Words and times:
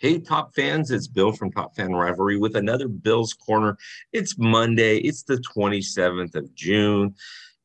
Hey, 0.00 0.18
top 0.18 0.54
fans, 0.54 0.90
it's 0.90 1.06
Bill 1.06 1.30
from 1.30 1.52
Top 1.52 1.76
Fan 1.76 1.92
Rivalry 1.92 2.38
with 2.38 2.56
another 2.56 2.88
Bills 2.88 3.34
Corner. 3.34 3.76
It's 4.14 4.38
Monday, 4.38 4.96
it's 4.96 5.24
the 5.24 5.36
27th 5.54 6.34
of 6.36 6.54
June. 6.54 7.14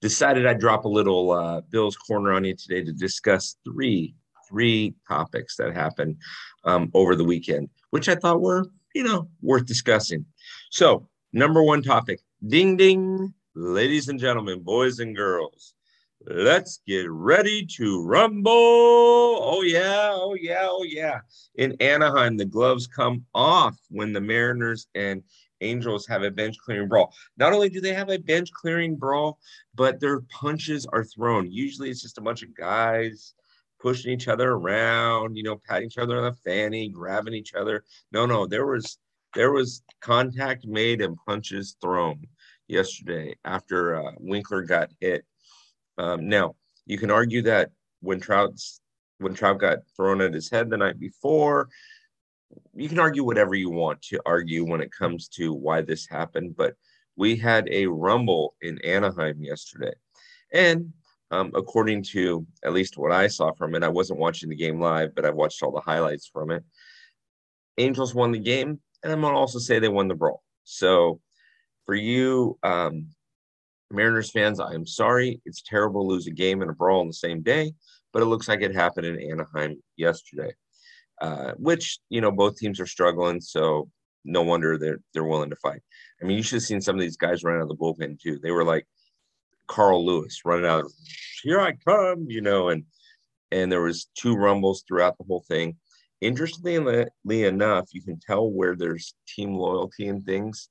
Decided 0.02 0.46
I'd 0.46 0.60
drop 0.60 0.84
a 0.84 0.90
little 0.90 1.32
uh, 1.32 1.62
Bills 1.62 1.96
Corner 1.96 2.34
on 2.34 2.44
you 2.44 2.54
today 2.54 2.84
to 2.84 2.92
discuss 2.92 3.56
three 3.64 4.16
three 4.50 4.94
topics 5.08 5.56
that 5.56 5.74
happened 5.74 6.18
um, 6.66 6.92
over 6.94 7.16
the 7.16 7.24
weekend, 7.24 7.70
which 7.92 8.10
I 8.10 8.16
thought 8.16 8.42
were, 8.42 8.66
you 8.94 9.04
know, 9.04 9.30
worth 9.42 9.66
discussing. 9.66 10.26
So, 10.72 11.08
number 11.32 11.64
one 11.64 11.82
topic 11.82 12.20
ding 12.46 12.76
ding, 12.76 13.34
ladies 13.56 14.10
and 14.10 14.20
gentlemen, 14.20 14.60
boys 14.60 15.00
and 15.00 15.16
girls. 15.16 15.74
Let's 16.28 16.82
get 16.88 17.10
ready 17.10 17.68
to 17.78 18.04
rumble. 18.04 18.52
Oh, 18.52 19.62
yeah. 19.62 20.10
Oh, 20.12 20.34
yeah. 20.34 20.68
Oh, 20.70 20.84
yeah. 20.84 21.20
In 21.54 21.76
Anaheim, 21.80 22.36
the 22.36 22.46
gloves 22.46 22.88
come 22.88 23.26
off 23.36 23.78
when 23.90 24.12
the 24.12 24.22
Mariners 24.22 24.88
and 24.96 25.22
Angels 25.62 26.08
have 26.08 26.24
a 26.24 26.32
bench 26.32 26.58
clearing 26.58 26.90
brawl. 26.90 27.14
Not 27.38 27.54
only 27.54 27.70
do 27.70 27.80
they 27.80 27.94
have 27.94 28.10
a 28.10 28.18
bench 28.18 28.52
clearing 28.52 28.96
brawl, 28.96 29.38
but 29.76 30.00
their 30.00 30.22
punches 30.22 30.88
are 30.88 31.04
thrown. 31.04 31.52
Usually 31.52 31.92
it's 31.92 32.02
just 32.02 32.18
a 32.18 32.22
bunch 32.22 32.42
of 32.42 32.56
guys 32.56 33.36
pushing 33.80 34.12
each 34.12 34.28
other 34.28 34.52
around, 34.52 35.36
you 35.36 35.44
know, 35.44 35.62
patting 35.68 35.88
each 35.88 36.00
other 36.00 36.18
on 36.18 36.24
the 36.24 36.34
fanny, 36.44 36.90
grabbing 36.90 37.36
each 37.36 37.54
other. 37.54 37.84
No, 38.12 38.26
no, 38.26 38.48
there 38.48 38.66
was 38.66 38.98
there 39.36 39.52
was 39.52 39.84
contact 40.02 40.66
made 40.66 41.02
and 41.02 41.18
punches 41.28 41.78
thrown 41.82 42.26
yesterday 42.68 43.36
after 43.46 43.96
uh, 43.96 44.12
Winker 44.20 44.64
got 44.64 44.90
hit 45.00 45.26
um, 45.98 46.28
now, 46.28 46.56
you 46.86 46.98
can 46.98 47.12
argue 47.12 47.42
that 47.44 47.72
when 48.02 48.20
Trout's 48.20 48.82
when 49.20 49.34
Trout 49.34 49.60
got 49.60 49.80
thrown 49.96 50.20
at 50.22 50.34
his 50.34 50.50
head 50.50 50.70
the 50.70 50.78
night 50.78 51.00
before, 51.00 51.70
you 52.74 52.90
can 52.90 53.00
argue 53.00 53.24
whatever 53.24 53.56
you 53.56 53.70
want 53.70 54.02
to 54.02 54.20
argue 54.26 54.66
when 54.66 54.82
it 54.82 54.92
comes 54.92 55.30
to 55.30 55.54
why 55.54 55.82
this 55.82 56.06
happened. 56.06 56.56
But 56.58 56.76
we 57.16 57.38
had 57.38 57.68
a 57.72 57.86
rumble 57.86 58.56
in 58.62 58.78
Anaheim 58.84 59.42
yesterday, 59.42 59.94
and 60.54 60.92
um, 61.32 61.52
according 61.56 62.04
to 62.04 62.46
at 62.64 62.74
least 62.74 62.98
what 62.98 63.12
I 63.12 63.28
saw 63.28 63.54
from 63.54 63.74
it, 63.76 63.84
I 63.84 63.88
wasn't 63.88 64.20
watching 64.20 64.50
the 64.50 64.56
game 64.56 64.80
live, 64.80 65.16
but 65.16 65.26
I 65.26 65.32
watched 65.32 65.64
all 65.64 65.72
the 65.72 65.80
highlights 65.80 66.28
from 66.28 66.52
it. 66.52 66.64
Angels 67.78 68.14
won 68.14 68.32
the 68.32 68.40
game, 68.40 68.80
and 69.04 69.12
I'm 69.12 69.22
gonna 69.22 69.38
also 69.38 69.60
say 69.60 69.80
they 69.80 69.90
won 69.90 70.08
the 70.08 70.16
brawl. 70.16 70.44
So, 70.66 71.22
for 71.86 71.96
you 71.96 72.58
um, 72.64 73.15
Mariners 73.92 74.32
fans, 74.32 74.60
I 74.60 74.74
am 74.74 74.86
sorry. 74.86 75.42
It's 75.46 75.62
terrible 75.62 76.04
to 76.04 76.08
lose 76.08 76.28
a 76.28 76.32
game 76.32 76.62
and 76.62 76.72
a 76.72 76.74
brawl 76.74 77.02
on 77.02 77.08
the 77.08 77.14
same 77.14 77.42
day, 77.42 77.74
but 78.14 78.22
it 78.22 78.26
looks 78.26 78.48
like 78.48 78.62
it 78.62 78.74
happened 78.74 79.08
in 79.08 79.32
Anaheim 79.32 79.82
yesterday, 79.96 80.54
uh, 81.22 81.52
which, 81.58 82.00
you 82.10 82.22
know, 82.22 82.32
both 82.32 82.58
teams 82.58 82.80
are 82.80 82.88
struggling. 82.88 83.40
So 83.42 83.90
no 84.24 84.42
wonder 84.42 84.78
they're, 84.78 85.00
they're 85.14 85.24
willing 85.24 85.52
to 85.52 85.56
fight. 85.58 85.82
I 86.22 86.26
mean, 86.26 86.38
you 86.38 86.44
should 86.44 86.58
have 86.58 86.64
seen 86.64 86.82
some 86.82 86.96
of 86.96 87.02
these 87.02 87.18
guys 87.18 87.44
run 87.44 87.58
out 87.58 87.64
of 87.64 87.70
the 87.70 87.76
bullpen 87.76 88.20
too. 88.20 88.40
They 88.42 88.52
were 88.52 88.64
like 88.64 88.88
Carl 89.68 90.06
Lewis 90.06 90.42
running 90.46 90.66
out, 90.66 90.86
here 91.44 91.60
I 91.60 91.74
come, 91.74 92.26
you 92.28 92.42
know, 92.42 92.70
and, 92.70 92.86
and 93.52 93.72
there 93.72 93.82
was 93.82 94.08
two 94.16 94.36
rumbles 94.36 94.84
throughout 94.88 95.18
the 95.18 95.26
whole 95.26 95.46
thing. 95.48 95.78
Interestingly 96.22 96.76
enough, 97.44 97.88
you 97.92 98.02
can 98.02 98.20
tell 98.20 98.50
where 98.50 98.76
there's 98.76 99.14
team 99.28 99.54
loyalty 99.54 100.08
and 100.08 100.26
things 100.26 100.70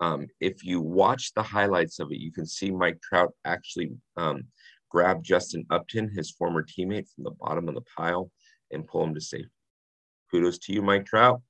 um, 0.00 0.26
if 0.40 0.64
you 0.64 0.80
watch 0.80 1.32
the 1.34 1.42
highlights 1.42 1.98
of 1.98 2.10
it, 2.12 2.18
you 2.18 2.32
can 2.32 2.46
see 2.46 2.70
Mike 2.70 3.00
Trout 3.00 3.32
actually 3.44 3.92
um, 4.16 4.42
grab 4.90 5.22
Justin 5.22 5.64
Upton, 5.70 6.10
his 6.14 6.30
former 6.30 6.62
teammate, 6.62 7.08
from 7.14 7.24
the 7.24 7.30
bottom 7.30 7.68
of 7.68 7.74
the 7.74 7.84
pile 7.96 8.30
and 8.70 8.86
pull 8.86 9.04
him 9.04 9.14
to 9.14 9.20
safety. 9.20 9.50
Kudos 10.30 10.58
to 10.58 10.72
you, 10.72 10.82
Mike 10.82 11.06
Trout. 11.06 11.40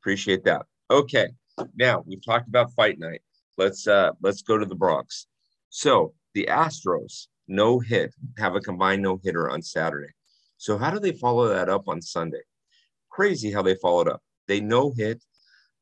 Appreciate 0.00 0.44
that. 0.44 0.66
Okay, 0.90 1.28
now 1.74 2.04
we've 2.06 2.24
talked 2.24 2.48
about 2.48 2.72
fight 2.74 2.98
night. 2.98 3.22
Let's 3.58 3.86
uh, 3.86 4.12
let's 4.22 4.42
go 4.42 4.58
to 4.58 4.66
the 4.66 4.74
Bronx. 4.74 5.26
So 5.70 6.14
the 6.34 6.46
Astros 6.50 7.26
no 7.48 7.78
hit 7.78 8.14
have 8.38 8.54
a 8.54 8.60
combined 8.60 9.02
no 9.02 9.20
hitter 9.22 9.50
on 9.50 9.62
Saturday. 9.62 10.12
So 10.58 10.78
how 10.78 10.90
do 10.90 11.00
they 11.00 11.12
follow 11.12 11.48
that 11.48 11.68
up 11.68 11.88
on 11.88 12.00
Sunday? 12.00 12.42
Crazy 13.10 13.50
how 13.50 13.62
they 13.62 13.74
followed 13.76 14.08
up. 14.08 14.22
They 14.46 14.60
no 14.60 14.92
hit. 14.92 15.22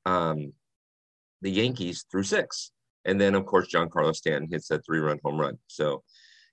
Um, 0.06 0.52
the 1.44 1.50
Yankees 1.50 2.06
through 2.10 2.24
six. 2.24 2.72
And 3.04 3.20
then, 3.20 3.34
of 3.34 3.44
course, 3.44 3.68
Giancarlo 3.72 4.16
Stanton 4.16 4.48
hits 4.50 4.68
that 4.68 4.84
three 4.84 4.98
run 4.98 5.20
home 5.22 5.38
run. 5.38 5.58
So 5.68 6.02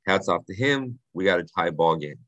hats 0.06 0.28
off 0.28 0.46
to 0.46 0.53
him. 0.53 1.00
We 1.13 1.24
got 1.24 1.40
a 1.40 1.46
tie 1.46 1.72
ball 1.72 1.96
game. 1.96 2.19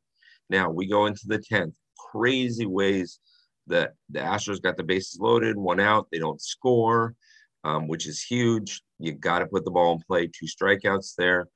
Now 0.50 0.72
we 0.72 0.88
go 0.88 1.06
into 1.06 1.28
the 1.28 1.40
10th. 1.40 1.74
Crazy 2.12 2.66
ways 2.66 3.20
that 3.68 3.94
the 4.10 4.20
Astros 4.20 4.62
got 4.62 4.78
the 4.78 4.84
bases 4.84 5.20
loaded, 5.20 5.58
one 5.58 5.80
out. 5.80 6.08
They 6.12 6.20
don't 6.20 6.42
score, 6.42 7.16
um, 7.64 7.88
which 7.88 8.08
is 8.08 8.24
huge. 8.24 8.82
You 8.98 9.12
got 9.12 9.40
to 9.40 9.46
put 9.46 9.66
the 9.66 9.72
ball 9.72 9.94
in 9.94 10.02
play. 10.08 10.28
Two 10.28 10.46
strikeouts 10.46 11.16
there. 11.18 11.48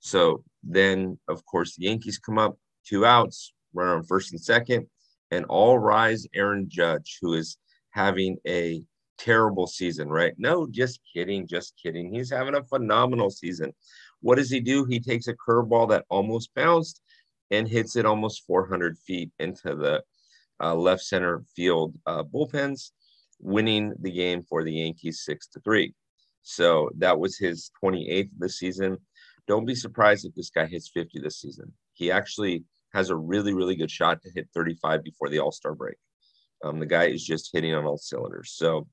So 0.00 0.42
then, 0.64 1.18
of 1.28 1.44
course, 1.46 1.76
the 1.76 1.84
Yankees 1.84 2.18
come 2.18 2.38
up, 2.38 2.56
two 2.84 3.06
outs, 3.06 3.52
run 3.74 3.88
on 3.88 4.04
first 4.04 4.32
and 4.32 4.40
second, 4.40 4.86
and 5.30 5.44
all 5.46 5.78
rise 5.78 6.26
Aaron 6.34 6.68
Judge, 6.68 7.18
who 7.20 7.34
is 7.34 7.58
having 7.90 8.38
a 8.46 8.82
terrible 9.18 9.66
season, 9.66 10.08
right? 10.08 10.34
No, 10.38 10.66
just 10.70 11.00
kidding, 11.12 11.46
just 11.46 11.74
kidding. 11.82 12.12
He's 12.12 12.30
having 12.30 12.54
a 12.54 12.62
phenomenal 12.64 13.30
season. 13.30 13.72
What 14.20 14.36
does 14.36 14.50
he 14.50 14.60
do? 14.60 14.84
He 14.84 15.00
takes 15.00 15.28
a 15.28 15.34
curveball 15.34 15.90
that 15.90 16.06
almost 16.08 16.54
bounced 16.54 17.00
and 17.50 17.68
hits 17.68 17.96
it 17.96 18.06
almost 18.06 18.46
400 18.46 18.98
feet 18.98 19.30
into 19.38 19.74
the 19.74 20.02
uh, 20.60 20.74
left 20.74 21.02
center 21.02 21.44
field 21.54 21.94
uh, 22.06 22.22
bullpens, 22.22 22.90
winning 23.40 23.94
the 24.00 24.10
game 24.10 24.42
for 24.42 24.64
the 24.64 24.72
Yankees 24.72 25.22
six 25.24 25.46
to 25.48 25.60
three. 25.60 25.94
So 26.42 26.90
that 26.98 27.18
was 27.18 27.36
his 27.36 27.70
28th 27.82 28.32
of 28.32 28.38
the 28.38 28.48
season. 28.48 28.98
Don't 29.46 29.66
be 29.66 29.74
surprised 29.74 30.26
if 30.26 30.34
this 30.34 30.50
guy 30.50 30.66
hits 30.66 30.90
50 30.92 31.20
this 31.20 31.40
season. 31.40 31.72
He 31.94 32.10
actually 32.10 32.64
has 32.92 33.10
a 33.10 33.16
really, 33.16 33.54
really 33.54 33.76
good 33.76 33.90
shot 33.90 34.22
to 34.22 34.30
hit 34.34 34.48
35 34.54 35.02
before 35.02 35.28
the 35.28 35.38
All 35.38 35.52
Star 35.52 35.74
break. 35.74 35.96
Um, 36.64 36.80
the 36.80 36.86
guy 36.86 37.04
is 37.04 37.24
just 37.24 37.50
hitting 37.52 37.74
on 37.74 37.84
all 37.84 37.98
cylinders. 37.98 38.52
So 38.56 38.88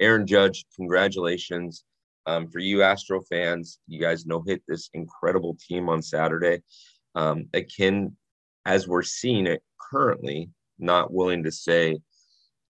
Aaron 0.00 0.26
Judge, 0.26 0.64
congratulations. 0.74 1.84
Um, 2.26 2.48
for 2.48 2.58
you 2.58 2.82
Astro 2.82 3.20
fans, 3.22 3.78
you 3.86 4.00
guys 4.00 4.26
no 4.26 4.42
hit 4.46 4.62
this 4.66 4.88
incredible 4.94 5.56
team 5.66 5.88
on 5.88 6.02
Saturday. 6.02 6.62
Um, 7.14 7.46
akin 7.54 8.16
as 8.66 8.88
we're 8.88 9.02
seeing 9.02 9.46
it 9.46 9.62
currently, 9.90 10.50
not 10.78 11.12
willing 11.12 11.42
to 11.44 11.50
say, 11.50 11.98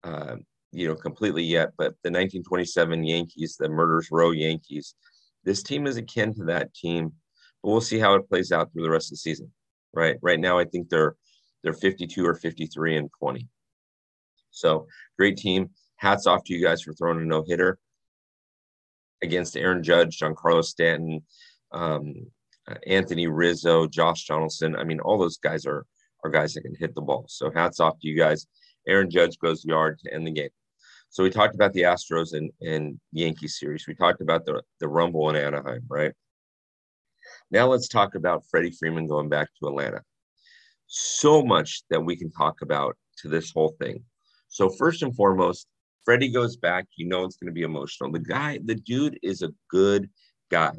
uh, 0.04 0.36
you 0.72 0.88
know, 0.88 0.96
completely 0.96 1.44
yet, 1.44 1.72
but 1.78 1.96
the 2.04 2.12
1927 2.12 3.04
Yankees, 3.04 3.58
the 3.58 3.70
Murders 3.70 4.10
Row 4.12 4.32
Yankees, 4.32 4.96
this 5.44 5.64
team 5.64 5.88
is 5.88 5.98
akin 5.98 6.34
to 6.36 6.44
that 6.46 6.74
team, 6.74 7.12
but 7.64 7.72
we'll 7.72 7.82
see 7.82 8.00
how 8.00 8.16
it 8.16 8.30
plays 8.30 8.52
out 8.52 8.72
through 8.72 8.84
the 8.84 8.90
rest 8.90 9.08
of 9.08 9.12
the 9.12 9.18
season. 9.18 9.52
Right, 9.94 10.18
right 10.22 10.40
now, 10.40 10.60
I 10.60 10.66
think 10.66 10.90
they're 10.90 11.16
they're 11.64 11.74
52 11.74 12.26
or 12.26 12.36
53 12.36 12.98
and 12.98 13.10
20. 13.20 13.48
So 14.52 14.88
great 15.18 15.38
team 15.38 15.70
hats 15.97 16.28
off 16.28 16.44
to 16.46 16.53
you 16.53 16.63
guys 16.63 16.81
for 16.81 16.94
throwing 16.94 17.22
a 17.22 17.25
no 17.25 17.44
hitter 17.46 17.78
against 19.22 19.58
Aaron 19.58 19.84
Judge, 19.84 20.19
Giancarlo 20.19 20.63
Stanton, 20.63 21.22
um, 21.72 22.13
Anthony 22.85 23.28
Rizzo, 23.28 23.88
Josh 23.88 24.25
Donaldson. 24.25 24.75
I 24.75 24.84
mean, 24.84 25.00
all 25.00 25.18
those 25.18 25.38
guys 25.38 25.66
are 25.66 25.86
are 26.24 26.31
guys 26.31 26.53
that 26.53 26.62
can 26.62 26.75
hit 26.75 26.96
the 26.96 27.02
ball. 27.02 27.25
So 27.28 27.52
hats 27.52 27.80
off 27.80 28.00
to 28.00 28.07
you 28.07 28.18
guys. 28.18 28.47
Aaron 28.88 29.09
Judge 29.09 29.38
goes 29.40 29.66
yard 29.66 30.00
to 30.00 30.13
end 30.13 30.25
the 30.25 30.31
game. 30.31 30.50
So 31.09 31.24
we 31.24 31.30
talked 31.30 31.56
about 31.56 31.74
the 31.74 31.84
Astros 31.84 32.34
and, 32.34 32.52
and 32.62 33.00
Yankees 33.12 33.59
series. 33.59 33.86
We 33.88 33.96
talked 33.96 34.22
about 34.22 34.46
the, 34.46 34.62
the 34.80 34.88
Rumble 34.88 35.30
in 35.30 35.36
Anaheim, 35.36 35.84
right? 35.88 36.13
Now 37.52 37.68
let's 37.68 37.88
talk 37.88 38.16
about 38.16 38.44
Freddie 38.50 38.72
Freeman 38.72 39.07
going 39.07 39.30
back 39.30 39.47
to 39.59 39.68
Atlanta. 39.68 40.02
So 40.88 41.44
much 41.44 41.84
that 41.90 42.03
we 42.03 42.16
can 42.16 42.31
talk 42.31 42.62
about 42.62 42.97
to 43.19 43.30
this 43.30 43.51
whole 43.51 43.75
thing. 43.80 44.04
So 44.48 44.69
first 44.69 45.01
and 45.01 45.16
foremost, 45.16 45.68
Freddie 46.07 46.30
goes 46.30 46.56
back, 46.56 46.86
you 46.95 47.06
know 47.06 47.25
it's 47.25 47.36
going 47.36 47.50
to 47.50 47.54
be 47.54 47.63
emotional. 47.63 48.09
The 48.09 48.19
guy, 48.19 48.62
the 48.63 48.75
dude 48.75 49.19
is 49.21 49.42
a 49.42 49.51
good 49.69 50.09
guy. 50.50 50.71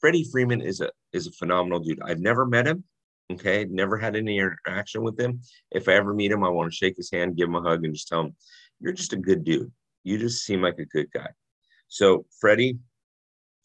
Freddie 0.00 0.28
Freeman 0.30 0.60
is 0.60 0.80
a 0.80 0.92
is 1.12 1.26
a 1.26 1.32
phenomenal 1.32 1.80
dude. 1.80 2.00
I've 2.00 2.20
never 2.20 2.46
met 2.46 2.68
him. 2.68 2.84
Okay, 3.32 3.66
never 3.68 3.98
had 3.98 4.14
any 4.14 4.38
interaction 4.38 5.02
with 5.02 5.18
him. 5.18 5.40
If 5.72 5.88
I 5.88 5.94
ever 5.94 6.14
meet 6.14 6.30
him, 6.30 6.44
I 6.44 6.50
want 6.50 6.70
to 6.70 6.76
shake 6.76 6.96
his 6.96 7.10
hand, 7.10 7.36
give 7.36 7.48
him 7.48 7.56
a 7.56 7.62
hug, 7.62 7.84
and 7.84 7.94
just 7.94 8.06
tell 8.06 8.20
him, 8.20 8.36
"You're 8.78 8.92
just 8.92 9.12
a 9.12 9.16
good 9.16 9.42
dude. 9.42 9.72
You 10.04 10.18
just 10.18 10.44
seem 10.44 10.62
like 10.62 10.78
a 10.78 10.84
good 10.84 11.10
guy." 11.10 11.30
So 11.88 12.24
Freddie 12.38 12.78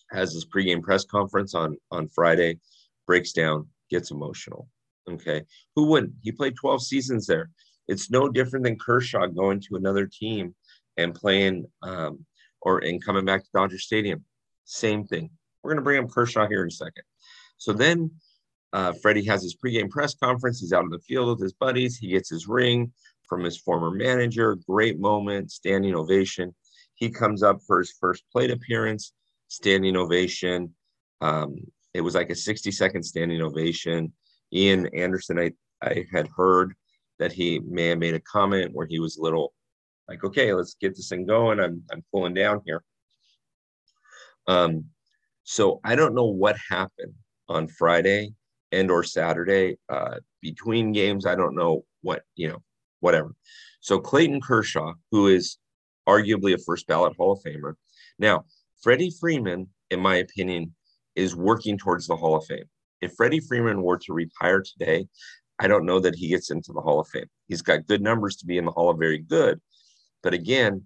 has 0.09 0.33
his 0.33 0.47
pregame 0.47 0.81
press 0.81 1.05
conference 1.05 1.53
on 1.53 1.77
on 1.91 2.09
Friday, 2.09 2.59
breaks 3.05 3.31
down, 3.31 3.67
gets 3.91 4.09
emotional. 4.09 4.67
Okay, 5.07 5.43
who 5.75 5.85
wouldn't? 5.85 6.13
He 6.23 6.31
played 6.31 6.55
12 6.55 6.81
seasons 6.81 7.27
there. 7.27 7.51
It's 7.87 8.09
no 8.09 8.27
different 8.27 8.65
than 8.65 8.79
Kershaw 8.79 9.27
going 9.27 9.59
to 9.61 9.75
another 9.75 10.07
team 10.07 10.55
and 10.99 11.15
playing 11.15 11.65
um, 11.81 12.25
or 12.61 12.79
and 12.79 13.03
coming 13.03 13.25
back 13.25 13.43
to 13.43 13.49
Dodger 13.53 13.79
Stadium. 13.79 14.23
Same 14.65 15.05
thing. 15.05 15.29
We're 15.63 15.71
going 15.71 15.81
to 15.81 15.83
bring 15.83 16.03
up 16.03 16.11
Kershaw 16.11 16.47
here 16.47 16.61
in 16.61 16.67
a 16.67 16.71
second. 16.71 17.03
So 17.57 17.73
then 17.73 18.11
uh, 18.73 18.93
Freddie 19.01 19.25
has 19.25 19.41
his 19.41 19.55
pregame 19.55 19.89
press 19.89 20.13
conference. 20.13 20.59
He's 20.59 20.73
out 20.73 20.83
in 20.83 20.89
the 20.89 20.99
field 20.99 21.29
with 21.29 21.41
his 21.41 21.53
buddies. 21.53 21.97
He 21.97 22.09
gets 22.09 22.29
his 22.29 22.47
ring. 22.47 22.91
from 23.27 23.43
his 23.43 23.57
former 23.57 23.91
manager. 23.91 24.57
Great 24.67 24.99
moment, 24.99 25.51
standing 25.51 25.95
ovation. 25.95 26.53
He 26.95 27.09
comes 27.09 27.43
up 27.43 27.59
for 27.65 27.79
his 27.79 27.93
first 27.99 28.23
plate 28.31 28.51
appearance, 28.51 29.13
standing 29.47 29.95
ovation. 29.95 30.73
Um, 31.21 31.55
it 31.93 32.01
was 32.01 32.15
like 32.15 32.29
a 32.29 32.35
60 32.35 32.71
second 32.71 33.03
standing 33.03 33.41
ovation. 33.41 34.13
Ian 34.53 34.87
Anderson, 34.95 35.39
I, 35.39 35.51
I 35.81 36.05
had 36.11 36.27
heard 36.35 36.73
that 37.19 37.31
he 37.31 37.59
may 37.59 37.87
have 37.87 37.99
made 37.99 38.15
a 38.15 38.19
comment 38.21 38.71
where 38.73 38.87
he 38.87 38.99
was 38.99 39.17
a 39.17 39.21
little 39.21 39.53
like, 40.09 40.23
okay, 40.23 40.53
let's 40.53 40.75
get 40.81 40.95
this 40.95 41.09
thing 41.09 41.25
going. 41.25 41.59
I'm, 41.59 41.83
I'm 41.91 42.03
pulling 42.11 42.33
down 42.33 42.61
here. 42.65 42.83
Um, 44.47 44.85
so 45.43 45.79
I 45.85 45.95
don't 45.95 46.15
know 46.15 46.25
what 46.25 46.57
happened 46.69 47.13
on 47.47 47.67
Friday 47.67 48.33
and 48.71 48.89
or 48.89 49.03
Saturday 49.03 49.77
uh, 49.87 50.15
between 50.41 50.91
games. 50.91 51.25
I 51.25 51.35
don't 51.35 51.55
know 51.55 51.85
what, 52.01 52.23
you 52.35 52.49
know, 52.49 52.63
whatever. 52.99 53.35
So 53.81 53.99
Clayton 53.99 54.41
Kershaw, 54.41 54.93
who 55.11 55.27
is 55.27 55.57
arguably 56.07 56.53
a 56.53 56.57
first 56.57 56.87
ballot 56.87 57.15
Hall 57.15 57.31
of 57.31 57.43
Famer. 57.43 57.73
Now, 58.17 58.45
Freddie 58.81 59.13
Freeman, 59.19 59.67
in 59.91 59.99
my 59.99 60.15
opinion, 60.15 60.73
is 61.15 61.35
working 61.35 61.77
towards 61.77 62.07
the 62.07 62.15
Hall 62.15 62.35
of 62.35 62.45
Fame. 62.45 62.65
If 63.01 63.13
Freddie 63.13 63.41
Freeman 63.41 63.83
were 63.83 63.97
to 63.99 64.13
retire 64.13 64.61
today, 64.61 65.07
I 65.59 65.67
don't 65.67 65.85
know 65.85 65.99
that 65.99 66.15
he 66.15 66.29
gets 66.29 66.49
into 66.51 66.73
the 66.73 66.81
Hall 66.81 66.99
of 66.99 67.07
Fame. 67.09 67.29
He's 67.47 67.61
got 67.61 67.85
good 67.85 68.01
numbers 68.01 68.37
to 68.37 68.45
be 68.45 68.57
in 68.57 68.65
the 68.65 68.71
Hall 68.71 68.89
of 68.89 68.97
Very 68.97 69.19
Good. 69.19 69.59
But 70.23 70.33
again, 70.33 70.83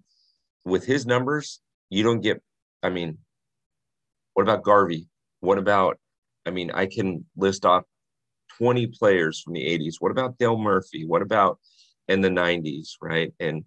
with 0.65 0.85
his 0.85 1.05
numbers, 1.05 1.59
you 1.89 2.03
don't 2.03 2.21
get, 2.21 2.41
I 2.81 2.89
mean, 2.89 3.17
what 4.33 4.43
about 4.43 4.63
Garvey? 4.63 5.07
What 5.39 5.57
about, 5.57 5.99
I 6.45 6.51
mean, 6.51 6.71
I 6.71 6.85
can 6.85 7.25
list 7.35 7.65
off 7.65 7.83
20 8.57 8.87
players 8.87 9.39
from 9.41 9.53
the 9.53 9.61
80s. 9.61 9.95
What 9.99 10.11
about 10.11 10.37
Dale 10.37 10.57
Murphy? 10.57 11.05
What 11.05 11.21
about 11.21 11.59
in 12.07 12.21
the 12.21 12.29
90s, 12.29 12.91
right? 13.01 13.33
And 13.39 13.63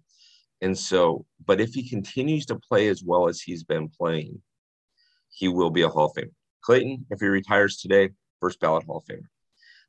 and 0.61 0.77
so, 0.77 1.25
but 1.45 1.61
if 1.61 1.73
he 1.73 1.87
continues 1.87 2.45
to 2.47 2.55
play 2.55 2.87
as 2.87 3.03
well 3.03 3.27
as 3.27 3.39
he's 3.39 3.63
been 3.63 3.89
playing, 3.89 4.41
he 5.29 5.47
will 5.47 5.69
be 5.69 5.83
a 5.83 5.89
Hall 5.89 6.07
of 6.07 6.13
Famer. 6.13 6.31
Clayton, 6.63 7.05
if 7.11 7.19
he 7.19 7.27
retires 7.27 7.77
today, 7.77 8.09
first 8.41 8.59
ballot 8.59 8.83
Hall 8.85 8.97
of 8.97 9.05
Famer. 9.05 9.27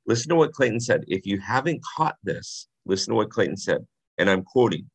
Listen 0.07 0.29
to 0.31 0.37
what 0.37 0.53
Clayton 0.53 0.81
said. 0.81 1.05
If 1.09 1.27
you 1.27 1.41
haven't 1.41 1.83
caught 1.97 2.17
this, 2.23 2.69
listen 2.85 3.13
to 3.13 3.17
what 3.17 3.31
Clayton 3.31 3.57
said. 3.57 3.87
And 4.19 4.29
I'm 4.29 4.43
quoting 4.43 4.91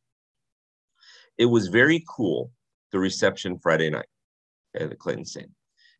It 1.37 1.45
was 1.45 1.67
very 1.67 2.03
cool, 2.07 2.51
the 2.91 2.99
reception 2.99 3.57
Friday 3.59 3.89
night. 3.89 4.05
Okay, 4.75 4.87
the 4.87 4.95
Clayton 4.95 5.25
saying. 5.25 5.53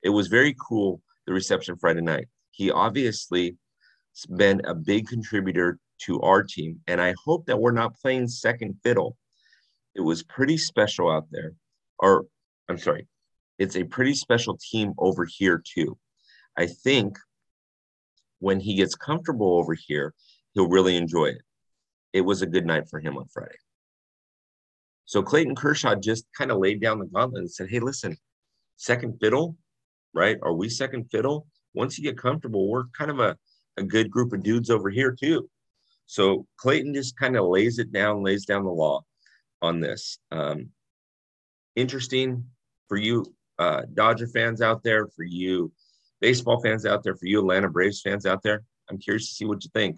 It 0.03 0.09
was 0.09 0.27
very 0.27 0.56
cool, 0.59 1.01
the 1.25 1.33
reception 1.33 1.77
Friday 1.77 2.01
night. 2.01 2.27
He 2.51 2.71
obviously 2.71 3.57
been 4.35 4.62
a 4.65 4.75
big 4.75 5.07
contributor 5.07 5.80
to 6.06 6.21
our 6.21 6.44
team. 6.44 6.80
And 6.88 7.01
I 7.01 7.15
hope 7.24 7.45
that 7.47 7.59
we're 7.59 7.71
not 7.71 7.95
playing 7.95 8.27
second 8.27 8.75
fiddle. 8.83 9.18
It 9.95 10.01
was 10.01 10.24
pretty 10.24 10.57
special 10.57 11.09
out 11.12 11.27
there. 11.31 11.53
Or, 12.00 12.25
I'm 12.69 12.77
sorry, 12.77 13.07
it's 13.57 13.75
a 13.75 13.83
pretty 13.83 14.13
special 14.13 14.57
team 14.57 14.94
over 14.97 15.25
here, 15.25 15.63
too. 15.63 15.97
I 16.57 16.68
think 16.68 17.18
when 18.39 18.59
he 18.59 18.75
gets 18.75 18.95
comfortable 18.95 19.57
over 19.57 19.74
here, 19.74 20.13
he'll 20.53 20.69
really 20.69 20.97
enjoy 20.97 21.27
it. 21.27 21.41
It 22.12 22.21
was 22.21 22.41
a 22.41 22.47
good 22.47 22.65
night 22.65 22.89
for 22.89 23.00
him 23.00 23.18
on 23.18 23.27
Friday. 23.27 23.56
So 25.05 25.21
Clayton 25.21 25.55
Kershaw 25.55 25.95
just 25.95 26.25
kind 26.38 26.51
of 26.51 26.59
laid 26.59 26.81
down 26.81 27.00
the 27.00 27.05
gauntlet 27.05 27.41
and 27.41 27.51
said, 27.51 27.69
Hey, 27.69 27.79
listen, 27.79 28.17
second 28.77 29.17
fiddle, 29.19 29.57
right? 30.13 30.38
Are 30.41 30.53
we 30.53 30.69
second 30.69 31.09
fiddle? 31.11 31.47
Once 31.73 31.97
you 31.97 32.03
get 32.03 32.17
comfortable, 32.17 32.69
we're 32.69 32.85
kind 32.97 33.11
of 33.11 33.19
a, 33.19 33.38
a 33.77 33.83
good 33.83 34.09
group 34.11 34.33
of 34.33 34.44
dudes 34.44 34.69
over 34.69 34.89
here, 34.89 35.11
too. 35.11 35.50
So 36.05 36.45
Clayton 36.57 36.94
just 36.94 37.17
kind 37.17 37.35
of 37.35 37.45
lays 37.45 37.79
it 37.79 37.91
down, 37.91 38.23
lays 38.23 38.45
down 38.45 38.63
the 38.63 38.69
law 38.69 39.03
on 39.61 39.79
this. 39.79 40.19
Um, 40.31 40.69
interesting 41.75 42.45
for 42.88 42.97
you, 42.97 43.25
uh, 43.59 43.83
Dodger 43.94 44.27
fans 44.27 44.61
out 44.61 44.83
there, 44.83 45.07
for 45.07 45.23
you, 45.23 45.71
baseball 46.21 46.61
fans 46.61 46.85
out 46.85 47.03
there, 47.03 47.15
for 47.15 47.25
you, 47.25 47.39
Atlanta 47.39 47.69
Braves 47.69 48.01
fans 48.01 48.25
out 48.25 48.44
there. 48.44 48.63
I'm 48.89 48.97
curious 48.97 49.27
to 49.29 49.35
see 49.35 49.45
what 49.45 49.63
you 49.63 49.69
think. 49.73 49.97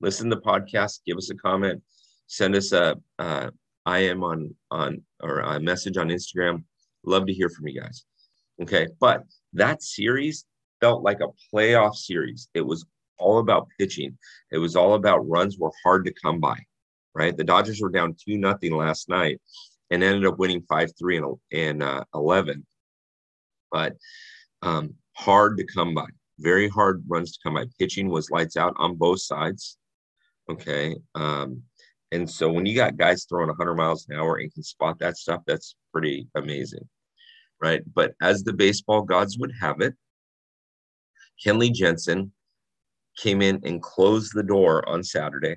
Listen 0.00 0.28
to 0.30 0.36
the 0.36 0.42
podcast, 0.42 1.00
give 1.06 1.16
us 1.16 1.30
a 1.30 1.34
comment, 1.34 1.82
send 2.26 2.54
us 2.54 2.72
a 2.72 2.96
uh, 3.18 3.50
IM 3.86 4.22
on 4.22 4.54
on 4.70 5.02
or 5.22 5.40
a 5.40 5.60
message 5.60 5.96
on 5.96 6.08
Instagram. 6.08 6.64
Love 7.04 7.26
to 7.26 7.32
hear 7.32 7.48
from 7.48 7.68
you 7.68 7.80
guys. 7.80 8.04
Okay, 8.60 8.88
but 9.00 9.24
that 9.52 9.82
series 9.82 10.44
felt 10.80 11.02
like 11.02 11.20
a 11.20 11.54
playoff 11.54 11.94
series. 11.94 12.48
It 12.54 12.62
was 12.62 12.84
all 13.18 13.38
about 13.38 13.68
pitching. 13.78 14.16
It 14.50 14.58
was 14.58 14.76
all 14.76 14.94
about 14.94 15.28
runs 15.28 15.58
were 15.58 15.72
hard 15.84 16.04
to 16.06 16.12
come 16.12 16.40
by, 16.40 16.58
right? 17.14 17.36
The 17.36 17.44
Dodgers 17.44 17.80
were 17.80 17.90
down 17.90 18.14
two 18.14 18.36
nothing 18.38 18.74
last 18.74 19.08
night 19.08 19.40
and 19.90 20.02
ended 20.02 20.26
up 20.26 20.38
winning 20.38 20.62
five 20.68 20.90
three 20.98 21.16
and, 21.18 21.36
and 21.52 21.82
uh, 21.82 22.04
eleven, 22.14 22.66
but 23.70 23.96
um, 24.62 24.94
hard 25.12 25.58
to 25.58 25.64
come 25.64 25.94
by. 25.94 26.06
Very 26.38 26.68
hard 26.68 27.02
runs 27.08 27.32
to 27.32 27.38
come 27.42 27.54
by. 27.54 27.64
Pitching 27.78 28.08
was 28.08 28.30
lights 28.30 28.56
out 28.56 28.74
on 28.76 28.96
both 28.96 29.20
sides. 29.20 29.78
Okay. 30.50 30.96
Um, 31.14 31.62
and 32.12 32.28
so 32.30 32.50
when 32.50 32.66
you 32.66 32.74
got 32.74 32.96
guys 32.96 33.24
throwing 33.24 33.48
100 33.48 33.74
miles 33.74 34.06
an 34.08 34.16
hour 34.16 34.36
and 34.36 34.52
can 34.52 34.62
spot 34.62 34.98
that 35.00 35.16
stuff, 35.16 35.42
that's 35.46 35.74
pretty 35.92 36.28
amazing. 36.34 36.88
Right. 37.60 37.82
But 37.94 38.14
as 38.20 38.44
the 38.44 38.52
baseball 38.52 39.02
gods 39.02 39.38
would 39.38 39.52
have 39.60 39.80
it, 39.80 39.94
Kenley 41.44 41.72
Jansen 41.72 42.32
came 43.16 43.42
in 43.42 43.60
and 43.64 43.82
closed 43.82 44.32
the 44.34 44.42
door 44.42 44.86
on 44.88 45.02
Saturday, 45.02 45.56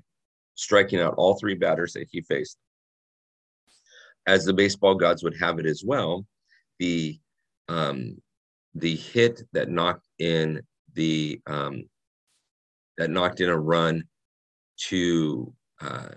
striking 0.56 1.00
out 1.00 1.16
all 1.18 1.38
three 1.38 1.56
batters 1.56 1.94
that 1.94 2.08
he 2.10 2.22
faced. 2.22 2.58
As 4.28 4.46
the 4.46 4.54
baseball 4.54 4.96
gods 4.96 5.24
would 5.24 5.38
have 5.40 5.60
it 5.60 5.66
as 5.66 5.84
well, 5.86 6.26
the 6.80 7.20
um, 7.68 8.18
the 8.76 8.96
hit 8.96 9.42
that 9.54 9.70
knocked 9.70 10.08
in 10.20 10.62
the 10.94 11.42
um, 11.48 11.84
that 12.98 13.10
knocked 13.10 13.42
in 13.42 13.50
a 13.50 13.60
run 13.60 14.04
to 14.88 15.54
uh, 15.82 16.10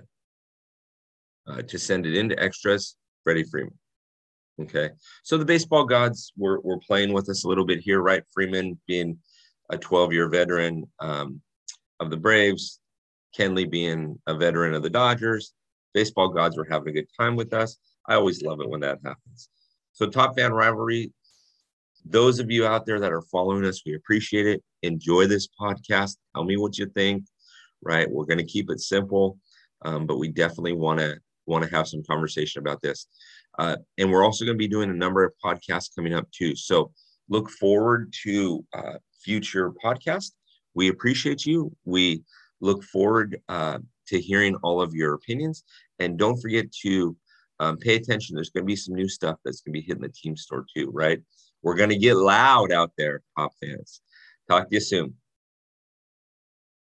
uh, 1.46 1.62
to 1.62 1.78
send 1.78 2.06
it 2.06 2.16
into 2.16 2.38
extras, 2.42 2.96
Freddie 3.24 3.44
Freeman. 3.44 3.78
Okay, 4.60 4.90
so 5.22 5.38
the 5.38 5.44
baseball 5.44 5.84
gods 5.84 6.32
were 6.36 6.60
were 6.60 6.78
playing 6.78 7.12
with 7.12 7.28
us 7.28 7.44
a 7.44 7.48
little 7.48 7.64
bit 7.64 7.80
here, 7.80 8.02
right? 8.02 8.22
Freeman 8.32 8.78
being 8.86 9.18
a 9.70 9.78
12 9.78 10.12
year 10.12 10.28
veteran 10.28 10.84
um, 11.00 11.40
of 12.00 12.10
the 12.10 12.16
Braves, 12.16 12.80
Kenley 13.36 13.68
being 13.68 14.18
a 14.26 14.34
veteran 14.34 14.74
of 14.74 14.82
the 14.82 14.90
Dodgers. 14.90 15.54
Baseball 15.94 16.28
gods 16.28 16.56
were 16.56 16.66
having 16.70 16.88
a 16.88 16.92
good 16.92 17.08
time 17.18 17.36
with 17.36 17.52
us. 17.52 17.78
I 18.06 18.14
always 18.14 18.42
love 18.42 18.60
it 18.60 18.68
when 18.68 18.80
that 18.80 18.98
happens. 19.04 19.48
So, 19.92 20.08
top 20.08 20.36
fan 20.36 20.52
rivalry. 20.52 21.12
Those 22.04 22.40
of 22.40 22.50
you 22.50 22.66
out 22.66 22.84
there 22.84 22.98
that 22.98 23.12
are 23.12 23.22
following 23.22 23.64
us, 23.64 23.82
we 23.86 23.94
appreciate 23.94 24.46
it. 24.46 24.62
Enjoy 24.82 25.26
this 25.26 25.48
podcast. 25.60 26.16
Tell 26.34 26.44
me 26.44 26.56
what 26.56 26.76
you 26.76 26.86
think. 26.86 27.24
Right, 27.82 28.10
we're 28.10 28.26
going 28.26 28.38
to 28.38 28.44
keep 28.44 28.70
it 28.70 28.80
simple, 28.80 29.38
um, 29.84 30.06
but 30.06 30.18
we 30.18 30.28
definitely 30.28 30.74
want 30.74 31.00
to 31.00 31.18
want 31.52 31.64
to 31.64 31.70
have 31.70 31.86
some 31.86 32.02
conversation 32.02 32.60
about 32.60 32.82
this. 32.82 33.06
Uh, 33.58 33.76
and 33.98 34.10
we're 34.10 34.24
also 34.24 34.44
going 34.44 34.56
to 34.56 34.58
be 34.58 34.68
doing 34.68 34.90
a 34.90 34.94
number 34.94 35.22
of 35.24 35.32
podcasts 35.44 35.94
coming 35.94 36.14
up 36.14 36.30
too. 36.30 36.56
So 36.56 36.92
look 37.28 37.50
forward 37.50 38.12
to 38.24 38.64
uh, 38.72 38.94
future 39.22 39.72
podcast. 39.84 40.32
We 40.74 40.88
appreciate 40.88 41.44
you. 41.46 41.74
We 41.84 42.22
look 42.60 42.82
forward 42.82 43.40
uh, 43.48 43.78
to 44.08 44.20
hearing 44.20 44.56
all 44.62 44.80
of 44.80 44.94
your 44.94 45.14
opinions. 45.14 45.64
And 45.98 46.18
don't 46.18 46.40
forget 46.40 46.72
to 46.82 47.16
um, 47.60 47.76
pay 47.76 47.96
attention. 47.96 48.34
There's 48.34 48.50
going 48.50 48.64
to 48.64 48.66
be 48.66 48.76
some 48.76 48.94
new 48.94 49.08
stuff 49.08 49.38
that's 49.44 49.60
going 49.60 49.74
to 49.74 49.80
be 49.80 49.86
hitting 49.86 50.02
the 50.02 50.08
team 50.08 50.36
store 50.36 50.64
too, 50.74 50.90
right? 50.92 51.20
We're 51.62 51.76
going 51.76 51.90
to 51.90 51.98
get 51.98 52.16
loud 52.16 52.72
out 52.72 52.92
there, 52.98 53.22
Pop 53.36 53.52
fans. 53.62 54.00
Talk 54.48 54.68
to 54.68 54.74
you 54.74 54.80
soon. 54.80 55.14